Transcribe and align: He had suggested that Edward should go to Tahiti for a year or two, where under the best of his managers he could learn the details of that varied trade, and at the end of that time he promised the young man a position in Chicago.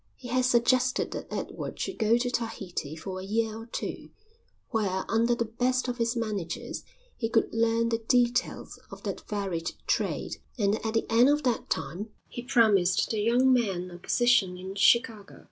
He 0.15 0.29
had 0.29 0.45
suggested 0.45 1.11
that 1.11 1.27
Edward 1.31 1.79
should 1.79 1.99
go 1.99 2.17
to 2.17 2.31
Tahiti 2.31 2.95
for 2.95 3.19
a 3.19 3.23
year 3.23 3.55
or 3.55 3.67
two, 3.67 4.09
where 4.69 5.05
under 5.07 5.35
the 5.35 5.45
best 5.45 5.87
of 5.87 5.99
his 5.99 6.15
managers 6.15 6.83
he 7.15 7.29
could 7.29 7.53
learn 7.53 7.89
the 7.89 7.99
details 7.99 8.79
of 8.89 9.03
that 9.03 9.21
varied 9.29 9.73
trade, 9.85 10.37
and 10.57 10.83
at 10.83 10.95
the 10.95 11.05
end 11.07 11.29
of 11.29 11.43
that 11.43 11.69
time 11.69 12.09
he 12.27 12.41
promised 12.41 13.11
the 13.11 13.19
young 13.21 13.53
man 13.53 13.91
a 13.91 13.99
position 13.99 14.57
in 14.57 14.73
Chicago. 14.73 15.39